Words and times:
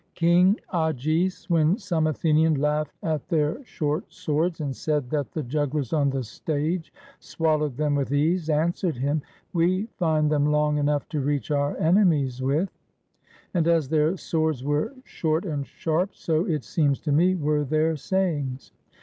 King 0.15 0.57
Agis, 0.73 1.47
when 1.47 1.77
some 1.77 2.07
Athenian 2.07 2.55
laughed 2.55 2.97
at 3.03 3.27
their 3.29 3.63
short 3.63 4.11
swords, 4.11 4.59
and 4.59 4.75
said 4.75 5.11
that 5.11 5.31
the 5.31 5.43
jugglers 5.43 5.93
on 5.93 6.09
the 6.09 6.23
stage 6.23 6.91
swallowed 7.19 7.77
them 7.77 7.93
with 7.93 8.11
ease, 8.11 8.49
answered 8.49 8.97
him, 8.97 9.21
"We 9.53 9.89
find 9.99 10.31
them 10.31 10.47
long 10.47 10.79
enough 10.79 11.07
to 11.09 11.21
reach 11.21 11.51
our 11.51 11.77
enemies 11.77 12.41
with"; 12.41 12.71
and 13.53 13.67
as 13.67 13.89
their 13.89 14.17
swords 14.17 14.63
were 14.63 14.95
short 15.03 15.45
and 15.45 15.67
sharp, 15.67 16.15
so, 16.15 16.47
it 16.47 16.63
seems 16.63 16.99
to 17.01 17.11
me, 17.11 17.35
were 17.35 17.63
their 17.63 17.95
sayings. 17.95 18.71